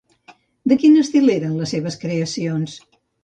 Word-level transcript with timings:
De 0.71 0.77
quin 0.83 0.95
estil 1.01 1.33
eren 1.35 1.53
les 1.59 1.75
seves 1.77 1.99
creacions? 2.05 2.79